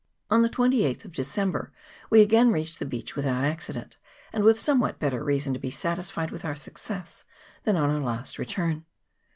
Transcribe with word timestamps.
On 0.31 0.41
the 0.41 0.49
28th 0.49 1.05
of 1.05 1.11
December 1.11 1.71
we 2.09 2.23
again 2.23 2.51
reached 2.51 2.79
the 2.79 2.87
beach 2.87 3.15
without 3.15 3.43
accident, 3.43 3.97
and 4.33 4.43
with 4.43 4.59
somewhat 4.59 4.97
better 4.97 5.23
reason 5.23 5.53
to 5.53 5.59
be 5.59 5.69
satisfied 5.69 6.31
with 6.31 6.43
our 6.43 6.55
success 6.55 7.23
than 7.65 7.75
on 7.75 7.91
our 7.91 7.99
last 7.99 8.39
return. 8.39 8.85